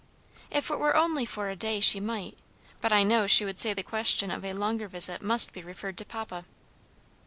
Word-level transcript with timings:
"If 0.49 0.71
it 0.71 0.79
were 0.79 0.95
only 0.95 1.27
for 1.27 1.51
a 1.51 1.55
day 1.55 1.79
she 1.79 1.99
might, 1.99 2.35
but 2.81 2.91
I 2.91 3.03
know 3.03 3.27
she 3.27 3.45
would 3.45 3.59
say 3.59 3.71
the 3.75 3.83
question 3.83 4.31
of 4.31 4.43
a 4.43 4.53
longer 4.53 4.87
visit 4.87 5.21
must 5.21 5.53
be 5.53 5.61
referred 5.61 5.95
to 5.99 6.05
papa." 6.05 6.43